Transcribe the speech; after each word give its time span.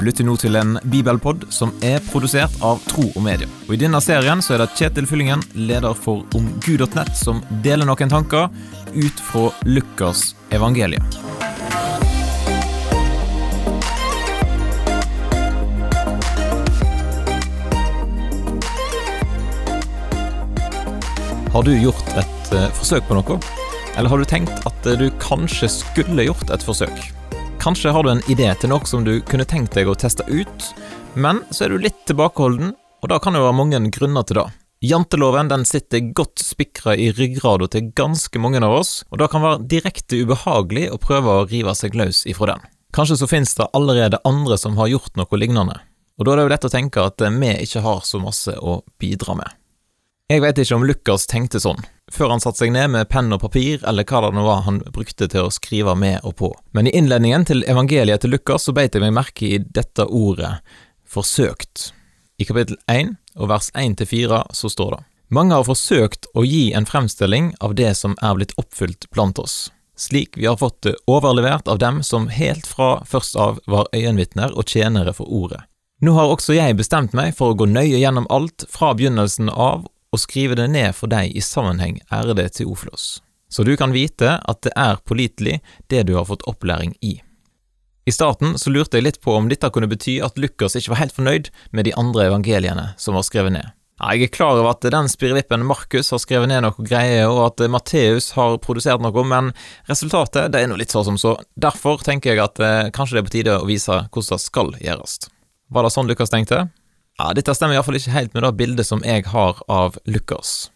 Du 0.00 0.06
lytter 0.06 0.24
nå 0.24 0.32
til 0.40 0.56
en 0.56 0.78
bibelpod 0.88 1.42
som 1.52 1.74
er 1.84 1.98
produsert 2.06 2.54
av 2.64 2.78
Tro 2.88 3.02
og 3.10 3.20
Media. 3.20 3.44
Og 3.66 3.74
I 3.74 3.78
denne 3.82 3.98
serien 4.00 4.40
så 4.40 4.54
er 4.54 4.62
det 4.62 4.70
Kjetil 4.78 5.04
Fyllingen, 5.04 5.42
leder 5.52 5.92
for 5.92 6.22
omgud.nett, 6.38 7.10
som 7.12 7.42
deler 7.60 7.84
noen 7.84 8.08
tanker 8.08 8.48
ut 8.94 9.20
fra 9.20 9.50
Lukas 9.68 10.30
evangelium. 10.56 11.04
Har 21.52 21.68
du 21.68 21.74
gjort 21.76 22.16
et 22.16 22.56
eh, 22.56 22.70
forsøk 22.80 23.04
på 23.04 23.20
noe? 23.20 23.40
Eller 23.98 24.08
har 24.08 24.16
du 24.16 24.32
tenkt 24.32 24.64
at 24.64 24.86
eh, 24.88 24.96
du 24.96 25.10
kanskje 25.20 25.68
skulle 25.76 26.30
gjort 26.32 26.48
et 26.48 26.64
forsøk? 26.64 27.10
Kanskje 27.60 27.90
har 27.92 28.02
du 28.02 28.08
en 28.10 28.22
idé 28.32 28.46
til 28.56 28.70
noe 28.72 28.86
som 28.88 29.02
du 29.04 29.18
kunne 29.28 29.44
tenkt 29.44 29.74
deg 29.76 29.88
å 29.90 29.94
teste 29.98 30.24
ut, 30.32 30.68
men 31.12 31.42
så 31.52 31.66
er 31.66 31.74
du 31.74 31.82
litt 31.84 31.98
tilbakeholden, 32.08 32.70
og 32.72 33.10
da 33.12 33.18
kan 33.20 33.36
det 33.36 33.42
være 33.44 33.58
mange 33.58 33.80
grunner 33.92 34.24
til 34.24 34.38
det. 34.38 34.46
Janteloven 34.88 35.50
den 35.52 35.66
sitter 35.68 36.06
godt 36.16 36.40
spikra 36.40 36.94
i 36.96 37.10
ryggrada 37.12 37.68
til 37.68 37.90
ganske 37.92 38.40
mange 38.40 38.62
av 38.64 38.78
oss, 38.78 38.94
og 39.12 39.20
det 39.20 39.28
kan 39.28 39.44
være 39.44 39.66
direkte 39.68 40.22
ubehagelig 40.24 40.86
å 40.88 41.00
prøve 41.04 41.36
å 41.36 41.44
rive 41.52 41.76
seg 41.76 42.00
løs 42.00 42.22
ifra 42.32 42.54
den. 42.54 42.64
Kanskje 42.96 43.20
så 43.20 43.28
finnes 43.28 43.52
det 43.58 43.68
allerede 43.76 44.24
andre 44.24 44.56
som 44.56 44.80
har 44.80 44.88
gjort 44.94 45.20
noe 45.20 45.44
lignende, 45.44 45.76
og 46.16 46.24
da 46.24 46.32
er 46.32 46.40
det 46.40 46.48
jo 46.48 46.54
lett 46.56 46.68
å 46.70 46.72
tenke 46.72 47.04
at 47.04 47.28
vi 47.28 47.56
ikke 47.60 47.84
har 47.84 48.00
så 48.08 48.24
masse 48.24 48.56
å 48.56 48.80
bidra 48.96 49.36
med. 49.36 49.59
Jeg 50.30 50.44
vet 50.44 50.60
ikke 50.62 50.76
om 50.78 50.84
Lukas 50.86 51.24
tenkte 51.26 51.58
sånn, 51.58 51.80
før 52.06 52.30
han 52.30 52.42
satte 52.42 52.60
seg 52.60 52.70
ned 52.70 52.92
med 52.92 53.08
penn 53.10 53.34
og 53.34 53.40
papir, 53.42 53.80
eller 53.82 54.06
hva 54.06 54.20
det 54.22 54.36
nå 54.36 54.44
var 54.46 54.60
han 54.62 54.76
brukte 54.94 55.26
til 55.26 55.48
å 55.48 55.50
skrive 55.50 55.96
med 55.98 56.22
og 56.22 56.36
på. 56.38 56.50
Men 56.70 56.86
i 56.86 56.92
innledningen 56.94 57.48
til 57.48 57.64
evangeliet 57.66 58.22
til 58.22 58.36
Lukas 58.36 58.68
så 58.68 58.74
beit 58.76 58.94
jeg 58.94 59.02
meg 59.02 59.16
merke 59.16 59.48
i 59.48 59.58
dette 59.58 60.06
ordet 60.06 60.52
forsøkt. 61.02 61.88
I 62.38 62.46
kapittel 62.46 62.78
1 62.86 63.16
og 63.42 63.50
vers 63.50 63.72
1-4 63.74 64.44
så 64.54 64.70
står 64.70 64.94
det 64.94 65.02
Mange 65.34 65.58
har 65.58 65.66
forsøkt 65.66 66.30
å 66.38 66.46
gi 66.46 66.68
en 66.78 66.86
fremstilling 66.86 67.50
av 67.58 67.74
det 67.74 67.90
som 67.98 68.14
er 68.22 68.38
blitt 68.38 68.54
oppfylt 68.54 69.10
blant 69.10 69.42
oss, 69.42 69.72
slik 69.98 70.38
vi 70.38 70.46
har 70.46 70.62
fått 70.62 70.84
det 70.86 70.96
overlevert 71.10 71.66
av 71.66 71.82
dem 71.82 72.04
som 72.06 72.30
helt 72.30 72.70
fra 72.70 73.00
først 73.02 73.34
av 73.34 73.58
var 73.66 73.90
øyenvitner 73.90 74.54
og 74.54 74.70
tjenere 74.70 75.10
for 75.10 75.26
ordet. 75.26 75.64
Nå 76.06 76.14
har 76.14 76.30
også 76.30 76.54
jeg 76.54 76.78
bestemt 76.78 77.18
meg 77.18 77.34
for 77.34 77.50
å 77.50 77.58
gå 77.58 77.66
nøye 77.66 77.98
gjennom 77.98 78.30
alt 78.30 78.70
fra 78.70 78.94
begynnelsen 78.94 79.50
av 79.50 79.90
og 80.10 80.22
skrive 80.22 80.58
det 80.58 80.68
ned 80.72 80.94
for 80.98 81.10
deg 81.10 81.32
i 81.36 81.42
sammenheng, 81.44 82.00
ærede 82.12 82.48
Teoflos, 82.50 83.20
så 83.50 83.64
du 83.66 83.76
kan 83.78 83.94
vite 83.94 84.36
at 84.38 84.62
det 84.66 84.74
er 84.76 85.02
pålitelig 85.06 85.58
det 85.90 86.06
du 86.08 86.16
har 86.18 86.28
fått 86.28 86.46
opplæring 86.50 86.94
i. 87.00 87.18
I 88.08 88.12
starten 88.12 88.56
så 88.58 88.72
lurte 88.72 88.98
jeg 88.98 89.06
litt 89.06 89.20
på 89.22 89.34
om 89.36 89.50
dette 89.50 89.68
kunne 89.70 89.90
bety 89.90 90.16
at 90.24 90.38
Lukas 90.40 90.74
ikke 90.78 90.94
var 90.94 91.02
helt 91.04 91.14
fornøyd 91.14 91.50
med 91.70 91.86
de 91.86 91.94
andre 92.00 92.30
evangeliene 92.30 92.88
som 92.98 93.14
var 93.14 93.26
skrevet 93.28 93.54
ned. 93.54 93.68
Jeg 94.00 94.24
er 94.24 94.32
klar 94.32 94.56
over 94.56 94.70
at 94.70 94.86
den 94.88 95.10
spirrevippen 95.12 95.66
Markus 95.68 96.08
har 96.14 96.22
skrevet 96.22 96.48
ned 96.48 96.64
noe 96.64 96.86
greier, 96.88 97.28
og 97.28 97.42
at 97.50 97.66
Matteus 97.68 98.30
har 98.32 98.56
produsert 98.64 99.02
noe, 99.04 99.24
men 99.28 99.52
resultatet 99.90 100.48
det 100.54 100.62
er 100.62 100.70
nå 100.70 100.78
litt 100.80 100.94
så 100.94 101.04
som 101.04 101.20
så. 101.20 101.34
Derfor 101.60 102.00
tenker 102.00 102.32
jeg 102.32 102.40
at 102.40 102.62
eh, 102.64 102.88
kanskje 102.96 103.18
det 103.18 103.20
er 103.20 103.28
på 103.28 103.34
tide 103.34 103.58
å 103.60 103.68
vise 103.68 103.98
hvordan 104.08 104.30
det 104.32 104.40
skal 104.46 104.72
gjøres. 104.80 105.18
Var 105.70 105.84
det 105.84 105.92
sånn 105.92 106.08
Lukas 106.08 106.32
tenkte? 106.32 106.64
Ja, 107.20 107.34
Dette 107.36 107.52
stemmer 107.52 107.76
iallfall 107.76 107.98
ikke 107.98 108.14
helt 108.14 108.32
med 108.32 108.46
det 108.46 108.54
bildet 108.56 108.86
som 108.88 109.02
jeg 109.04 109.26
har 109.28 109.58
av 109.68 109.98
Lukas. 110.08 110.70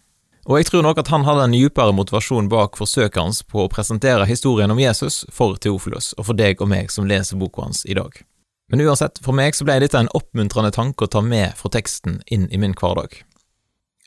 Og 0.45 0.59
jeg 0.59 0.67
tror 0.67 0.83
nok 0.85 0.99
at 1.01 1.09
han 1.09 1.23
hadde 1.25 1.47
en 1.47 1.55
dypere 1.55 1.95
motivasjon 1.97 2.51
bak 2.51 2.77
forsøket 2.77 3.17
hans 3.17 3.39
på 3.49 3.63
å 3.63 3.71
presentere 3.71 4.27
historien 4.29 4.69
om 4.69 4.77
Jesus 4.77 5.23
for 5.33 5.57
Teofilus 5.57 6.11
og 6.19 6.27
for 6.27 6.37
deg 6.37 6.61
og 6.61 6.69
meg 6.69 6.93
som 6.93 7.09
leser 7.09 7.39
boka 7.41 7.65
hans 7.65 7.81
i 7.89 7.97
dag. 7.97 8.19
Men 8.69 8.83
uansett, 8.85 9.17
for 9.25 9.33
meg 9.33 9.57
så 9.57 9.65
ble 9.65 9.79
dette 9.81 9.97
en 9.97 10.11
oppmuntrende 10.13 10.69
tanke 10.75 11.07
å 11.07 11.13
ta 11.15 11.23
med 11.25 11.57
fra 11.57 11.71
teksten 11.73 12.19
inn 12.29 12.45
i 12.53 12.61
min 12.61 12.77
hverdag. 12.77 13.23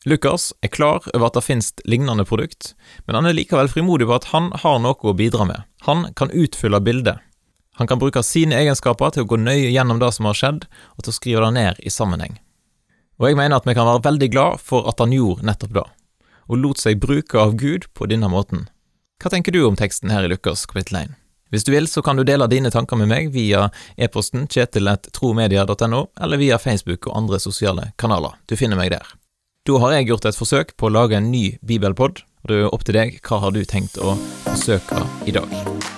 Lukas 0.06 0.53
er 0.62 0.71
klar 0.71 1.03
over 1.10 1.27
at 1.27 1.41
det 1.41 1.43
finnes 1.43 1.72
lignende 1.91 2.22
produkt, 2.28 2.77
men 3.09 3.19
han 3.19 3.27
er 3.27 3.34
likevel 3.34 3.66
frimodig 3.72 4.06
på 4.06 4.15
at 4.15 4.31
han 4.31 4.53
har 4.62 4.78
noe 4.84 5.10
å 5.10 5.19
bidra 5.19 5.43
med. 5.48 5.66
Han 5.91 6.12
kan 6.15 6.31
utfylle 6.31 6.78
bildet, 6.87 7.19
han 7.78 7.87
kan 7.87 8.00
bruke 8.00 8.22
sine 8.27 8.59
egenskaper 8.59 9.15
til 9.15 9.25
å 9.25 9.31
gå 9.31 9.39
nøye 9.39 9.71
gjennom 9.71 10.00
det 10.03 10.11
som 10.16 10.27
har 10.27 10.39
skjedd, 10.39 10.66
og 10.97 11.05
til 11.05 11.12
å 11.12 11.19
skrive 11.19 11.44
det 11.47 11.53
ned 11.55 11.78
i 11.87 11.93
sammenheng. 11.94 12.41
Og 13.19 13.31
jeg 13.31 13.39
mener 13.39 13.59
at 13.59 13.66
vi 13.66 13.75
kan 13.78 13.87
være 13.87 14.05
veldig 14.06 14.28
glad 14.34 14.62
for 14.62 14.89
at 14.91 14.99
han 15.03 15.15
gjorde 15.15 15.47
nettopp 15.47 15.77
det, 15.77 15.87
og 16.49 16.61
lot 16.62 16.83
seg 16.83 17.00
bruke 17.03 17.39
av 17.39 17.55
Gud 17.59 17.87
på 17.94 18.11
denne 18.11 18.31
måten. 18.31 18.66
Hva 19.22 19.31
tenker 19.34 19.55
du 19.55 19.65
om 19.66 19.78
teksten 19.78 20.12
her 20.15 20.27
i 20.27 20.31
Lukas 20.31 20.66
kapittel 20.66 21.00
1? 21.05 21.16
Hvis 21.50 21.65
du 21.65 21.72
vil, 21.72 21.89
så 21.89 22.03
kan 22.05 22.19
du 22.19 22.27
dele 22.28 22.47
dine 22.50 22.71
tanker 22.71 22.99
med 23.00 23.09
meg 23.09 23.31
via 23.33 23.71
e-posten 23.97 24.47
kjetil.tromedia.no, 24.53 26.03
eller 26.21 26.41
via 26.41 26.59
Facebook 26.60 27.09
og 27.09 27.16
andre 27.22 27.41
sosiale 27.41 27.93
kanaler. 27.97 28.37
Du 28.47 28.56
finner 28.56 28.78
meg 28.78 28.93
der. 28.93 29.15
Da 29.69 29.78
har 29.83 29.97
jeg 29.97 30.10
gjort 30.10 30.28
et 30.28 30.39
forsøk 30.39 30.75
på 30.77 30.89
å 30.89 30.95
lage 30.95 31.19
en 31.19 31.31
ny 31.33 31.59
bibelpod, 31.65 32.22
og 32.45 32.53
det 32.53 32.62
er 32.62 32.72
opp 32.72 32.84
til 32.89 33.00
deg 33.00 33.21
hva 33.25 33.43
har 33.47 33.56
du 33.56 33.65
tenkt 33.69 34.00
å 34.00 34.19
forsøke 34.47 35.06
i 35.28 35.34
dag. 35.37 35.97